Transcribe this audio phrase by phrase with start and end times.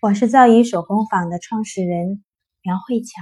[0.00, 2.22] 我是造诣手工坊的创始人
[2.62, 3.20] 苗慧乔，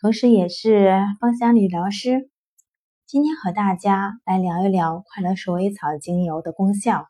[0.00, 2.30] 同时也是芳香理疗师。
[3.06, 7.08] 今天和大家来聊一聊快乐鼠尾草精油的功效。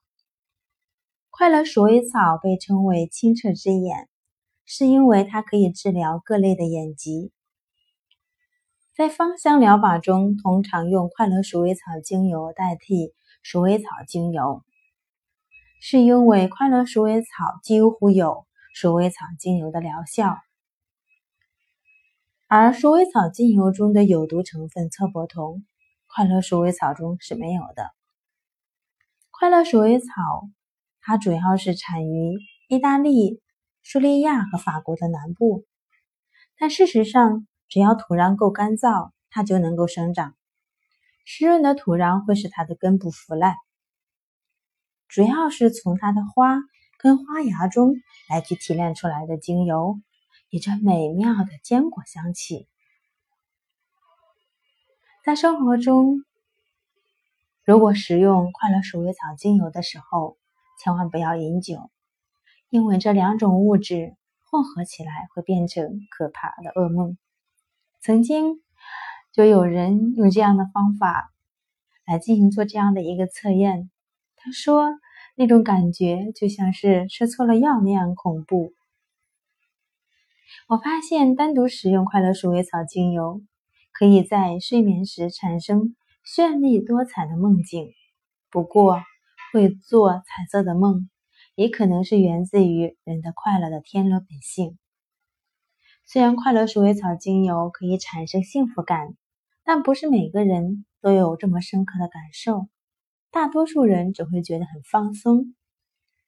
[1.28, 4.08] 快乐鼠尾草被称为清澈之眼，
[4.64, 7.32] 是因为它可以治疗各类的眼疾。
[8.96, 13.12] 在芳香疗法中，通常用快乐鼠尾草精油代替
[13.42, 14.62] 鼠尾草精油。
[15.80, 17.28] 是因为快乐鼠尾草
[17.62, 20.36] 几乎有鼠尾草精油的疗效，
[22.48, 25.64] 而鼠尾草精油中的有毒成分侧柏酮，
[26.08, 27.90] 快乐鼠尾草中是没有的。
[29.30, 30.06] 快乐鼠尾草
[31.00, 32.38] 它主要是产于
[32.68, 33.40] 意大利、
[33.82, 35.64] 叙利亚和法国的南部，
[36.58, 40.34] 但事实上，只要土壤够干燥，它就能够生长。
[41.24, 43.54] 湿润的土壤会使它的根部腐烂。
[45.08, 46.60] 主要是从它的花
[46.98, 47.94] 跟花芽中
[48.28, 49.98] 来去提炼出来的精油，
[50.50, 52.68] 有着美妙的坚果香气。
[55.24, 56.24] 在生活中，
[57.64, 60.36] 如果食用快乐鼠尾草精油的时候，
[60.82, 61.90] 千万不要饮酒，
[62.68, 64.14] 因为这两种物质
[64.50, 67.16] 混合起来会变成可怕的噩梦。
[68.00, 68.62] 曾经
[69.32, 71.32] 就有人用这样的方法
[72.06, 73.90] 来进行做这样的一个测验。
[74.36, 74.92] 他说
[75.38, 78.74] ：“那种感觉就像是吃错了药那样恐怖。”
[80.68, 83.40] 我发现单独使用快乐鼠尾草精油，
[83.92, 85.94] 可以在睡眠时产生
[86.26, 87.92] 绚丽多彩的梦境。
[88.50, 89.00] 不过，
[89.52, 91.08] 会做彩色的梦，
[91.54, 94.76] 也可能是源自于人的快乐的天然本性。
[96.04, 99.14] 虽然快乐鼠尾草精油可以产生幸福感，
[99.64, 102.68] 但不是每个人都有这么深刻的感受。
[103.30, 105.54] 大多数人只会觉得很放松，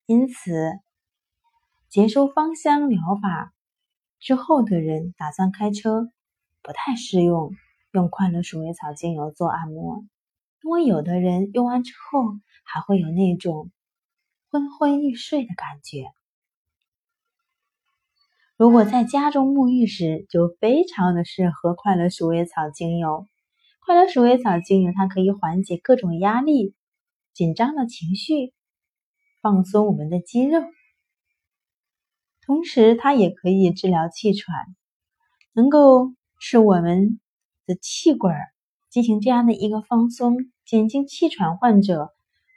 [0.07, 0.53] 因此
[1.89, 3.55] 结束芳香疗法
[4.19, 6.11] 之后的人打算开车，
[6.63, 7.53] 不太适用
[7.93, 10.05] 用快乐鼠尾草精油做按摩，
[10.63, 13.71] 因为有的人用完之后还会有那种
[14.51, 16.13] 昏昏欲睡的感觉。
[18.59, 23.27] 如果在家中沐浴时，就非常的适合快乐鼠尾草精油。
[23.87, 26.75] 快乐鼠尾草精油它可以缓解各种压力。
[27.41, 28.53] 紧张的情绪，
[29.41, 30.61] 放松我们的肌肉，
[32.45, 34.55] 同时它也可以治疗气喘，
[35.55, 37.19] 能够使我们
[37.65, 38.37] 的气管
[38.91, 40.37] 进行这样的一个放松，
[40.67, 42.13] 减轻气喘患者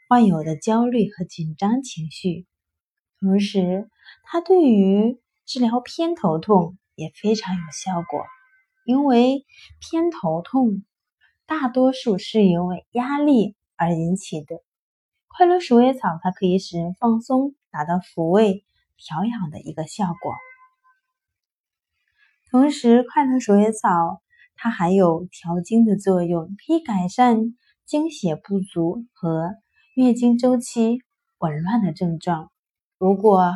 [0.09, 2.45] 患有的焦虑和紧张情绪。
[3.21, 3.89] 同时，
[4.25, 8.25] 它对于治疗偏头痛也非常有效果，
[8.85, 9.45] 因为
[9.79, 10.83] 偏头痛
[11.45, 14.61] 大多数是因为压力而引起的。
[15.35, 18.63] 快乐鼠尾草，它可以使人放松，达到抚慰、
[18.97, 20.35] 调养的一个效果。
[22.51, 24.21] 同时，快乐鼠尾草
[24.55, 29.55] 它还有调经的作用，可以改善经血不足和
[29.95, 30.99] 月经周期
[31.39, 32.51] 紊乱的症状。
[32.99, 33.53] 如果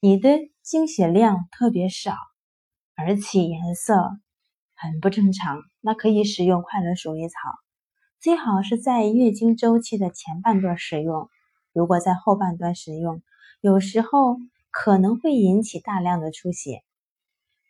[0.00, 0.30] 你的
[0.62, 2.16] 经血量特别少，
[2.96, 3.94] 而且颜色
[4.74, 7.36] 很不正常，那可以使用快乐鼠尾草。
[8.22, 11.28] 最好是在月经周期的前半段使用，
[11.72, 13.20] 如果在后半段使用，
[13.60, 14.36] 有时候
[14.70, 16.84] 可能会引起大量的出血。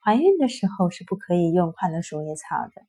[0.04, 2.82] 怀孕的时候是不可以用快乐鼠尾草的。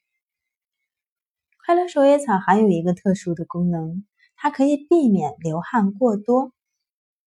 [1.65, 4.03] 快乐鼠尾草还有一个特殊的功能，
[4.35, 6.51] 它可以避免流汗过多，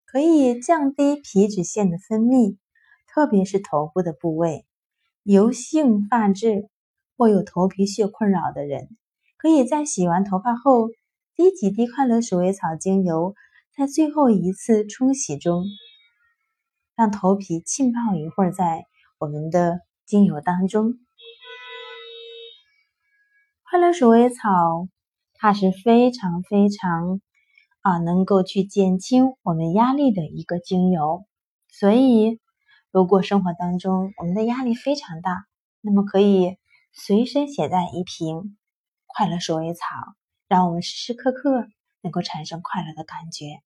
[0.04, 2.58] 可以降低皮脂腺的分泌，
[3.06, 4.66] 特别是头部的部位，
[5.22, 6.68] 油性发质
[7.16, 8.98] 或有头皮屑困扰的人。
[9.36, 10.88] 可以在洗完头发后
[11.34, 13.34] 滴几滴快乐鼠尾草精油，
[13.76, 15.64] 在最后一次冲洗中，
[16.94, 18.86] 让头皮浸泡一会儿在
[19.18, 20.94] 我们的精油当中。
[23.62, 24.88] 快乐鼠尾草
[25.34, 27.20] 它是非常非常
[27.82, 31.26] 啊能够去减轻我们压力的一个精油，
[31.70, 32.40] 所以
[32.90, 35.44] 如果生活当中我们的压力非常大，
[35.82, 36.56] 那么可以
[36.92, 38.56] 随身携带一瓶。
[39.16, 39.86] 快乐鼠尾草，
[40.46, 41.66] 让我们时时刻刻
[42.02, 43.62] 能够产生快乐的感觉。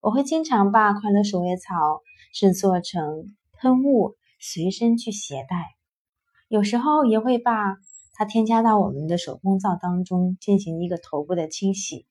[0.00, 2.00] 我会经常把快乐鼠尾草
[2.32, 5.76] 制作成喷雾，随身去携带。
[6.48, 7.76] 有时候也会把
[8.14, 12.06] 它添加到我们的手工皂当中，进行一个头部的清洗。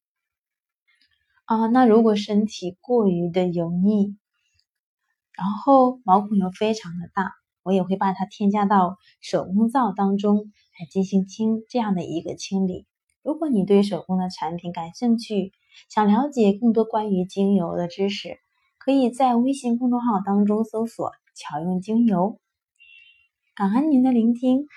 [1.46, 4.16] 啊，那如果身体过于的油腻，
[5.32, 7.34] 然后毛孔又非常的大。
[7.68, 10.38] 我也会把它添加到手工皂当中
[10.80, 12.88] 来进行清这样的一个清理。
[13.24, 15.52] 如果你对手工的产品感兴趣，
[15.90, 18.38] 想了解更多关于精油的知识，
[18.78, 22.40] 可以在微信公众号当中搜索“巧用精油”。
[23.54, 24.68] 感恩您的聆听。